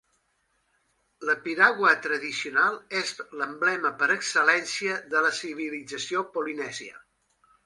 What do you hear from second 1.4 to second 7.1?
piragua tradicional és l'emblema per excel·lència de la civilització polinèsia.